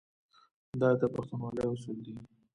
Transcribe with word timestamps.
دا 0.81 0.89
د 0.99 1.03
پښتونولۍ 1.13 1.63
اصول 1.71 1.97
دي. 2.05 2.15